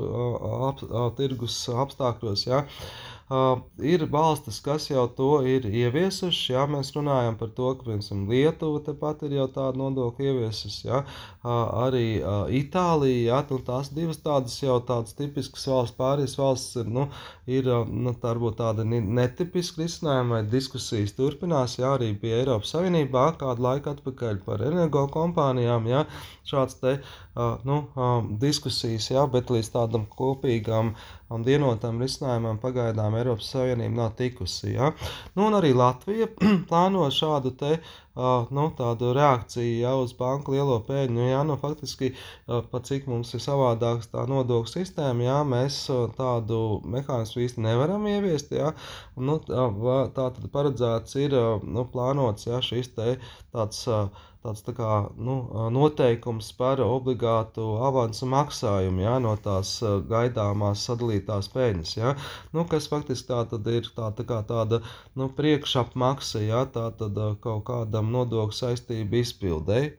ap, 0.70 0.84
tirgus 1.18 1.64
apstākļos. 1.74 2.46
Ja. 2.46 2.62
Uh, 2.62 3.17
ir 3.28 4.06
valstis, 4.08 4.62
kas 4.64 4.86
jau 4.88 5.04
to 5.12 5.42
ir 5.44 5.66
ieviesušas. 5.68 6.44
Jā, 6.54 6.64
mēs 6.72 6.94
runājam 6.96 7.36
par 7.40 7.50
to, 7.58 7.74
ka 7.76 7.88
piemēram 7.90 8.22
Lietuva 8.32 8.80
tepat 8.86 9.26
ir 9.28 9.36
jau 9.36 9.48
tādu 9.52 9.82
nodokli 9.82 10.30
ieviesusi. 10.30 10.88
Jā, 10.88 11.02
uh, 11.04 11.50
arī 11.84 12.22
uh, 12.22 12.46
Itālija, 12.48 13.34
jā, 13.34 13.42
nu, 13.52 13.60
tās 13.68 13.92
divas 13.92 14.22
tādas 14.24 14.56
jau 14.62 14.78
tādas 14.88 15.18
tipiskas 15.18 15.68
valsts, 15.68 15.98
pārējās 16.00 16.38
valsts 16.40 16.80
ir, 16.80 16.88
nu, 16.88 17.08
ir 17.52 17.68
nu, 17.68 18.16
tā 18.16 18.32
varbūt 18.32 18.62
tāda 18.62 18.88
netipiska 18.88 19.84
risinājuma 19.84 20.38
vai 20.38 20.42
diskusijas 20.48 21.16
turpinās. 21.20 21.76
Jā, 21.82 21.98
arī 21.98 22.14
bija 22.22 22.40
Eiropas 22.46 22.72
Savienībā 22.78 23.28
kādu 23.42 23.68
laiku 23.68 23.92
atpakaļ 23.92 24.40
par 24.48 24.64
energo 24.72 25.04
kompānijām. 25.12 25.92
Jā, 25.92 26.06
šāds 26.48 26.80
te 26.80 26.96
nu, 27.68 27.78
diskusijas, 28.42 29.12
jā, 29.12 29.24
bet 29.30 29.52
līdz 29.54 29.70
tādam 29.76 30.08
kopīgam 30.10 30.94
un 31.34 31.44
vienotam 31.46 32.00
risinājumam 32.02 32.58
pagaidām 32.64 33.18
Eiropas 33.20 33.52
Savienība 33.54 33.94
nav 34.00 34.16
tikusi. 34.18 34.74
Ja? 34.74 34.94
Nu, 35.36 35.48
un 35.50 35.58
arī 35.60 35.74
Latvija 35.78 36.30
plāno 36.70 37.06
šādu 37.14 37.54
te, 37.60 37.76
uh, 37.78 38.07
nu, 38.18 38.68
tādu 38.78 39.12
reakciju 39.14 39.80
ja, 39.82 39.94
uz 40.02 40.14
banku 40.18 40.56
lielo 40.56 40.80
pēļņu. 40.88 41.16
Nu, 41.18 41.26
ja, 41.30 41.42
nu, 41.48 41.58
faktiski, 41.62 42.12
uh, 42.14 42.64
pat 42.72 42.90
cik 42.90 43.08
mums 43.12 43.34
ir 43.38 43.44
savādāks 43.44 44.10
tā 44.14 44.26
nodokļu 44.30 44.74
sistēma, 44.74 45.28
ja, 45.28 45.40
mēs 45.48 45.84
uh, 45.94 46.08
tādu 46.18 46.62
mehānismu 46.86 47.46
īsti 47.46 47.66
nevaram 47.68 48.08
ieviest. 48.10 48.56
Ja? 48.58 48.74
Nu, 49.16 49.38
tā, 49.46 49.70
tā 50.18 50.32
tad 50.38 50.50
paredzēts 50.54 51.20
ir 51.22 51.38
nu, 51.64 51.86
plānots 51.94 52.50
ja, 52.50 52.64
šis 52.64 52.94
te 52.98 53.20
tāds. 53.54 53.86
Uh, 53.88 54.10
tāds 54.48 54.64
tā 54.64 54.74
kā, 54.78 54.92
nu, 55.28 55.36
noteikums 55.76 56.50
par 56.58 56.82
obligātu 56.84 57.66
avansu 57.88 58.28
maksājumu 58.32 59.04
ja, 59.04 59.18
no 59.24 59.34
tās 59.44 59.74
gaidāmās 60.12 60.86
sadalītās 60.88 61.50
peļņas. 61.54 61.94
Ja, 61.98 62.14
nu, 62.56 62.64
kas 62.72 62.88
faktiski 62.92 63.28
tā 63.32 63.44
ir 63.74 63.90
tā, 63.98 64.12
tā 64.18 64.28
kā 64.30 64.40
tāda 64.48 64.82
nu, 65.20 65.30
priekšapmaksa 65.40 66.44
ja, 66.46 66.64
tā 66.78 66.88
tad 67.00 67.20
kaut 67.44 67.66
kādam 67.68 68.07
nodokļu 68.14 68.58
saistību 68.60 69.22
izpildēji. 69.22 69.94